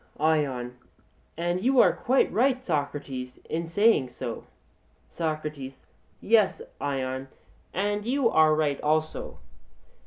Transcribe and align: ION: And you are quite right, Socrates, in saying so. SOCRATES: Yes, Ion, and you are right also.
ION: 0.19 0.79
And 1.37 1.61
you 1.61 1.79
are 1.79 1.93
quite 1.93 2.31
right, 2.33 2.63
Socrates, 2.63 3.37
in 3.47 3.67
saying 3.67 4.09
so. 4.09 4.47
SOCRATES: 5.11 5.85
Yes, 6.19 6.59
Ion, 6.81 7.27
and 7.71 8.03
you 8.03 8.27
are 8.27 8.55
right 8.55 8.81
also. 8.81 9.37